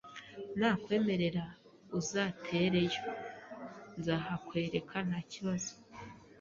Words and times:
nakwemerera 0.59 1.45
uzatereyo, 1.99 3.03
nzahakwereka 3.99 4.97
ntakibazo. 5.07 5.73